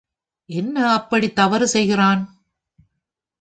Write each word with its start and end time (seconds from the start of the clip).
என்ன 0.49 0.75
அப்படி 0.93 1.27
அவன் 1.27 1.35
தவறு 1.35 1.67
செய்கிறான்? 1.67 2.21